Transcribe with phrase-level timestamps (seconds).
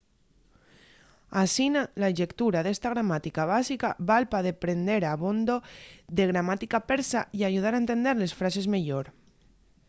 [1.41, 5.59] asina la llectura d'esta gramática básica val pa deprender abondo
[6.17, 9.05] de gramática persa y ayuda a entender les frases meyor